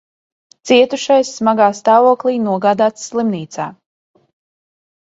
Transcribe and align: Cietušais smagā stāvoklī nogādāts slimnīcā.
Cietušais 0.69 1.33
smagā 1.41 1.69
stāvoklī 1.81 2.35
nogādāts 2.49 3.07
slimnīcā. 3.13 3.71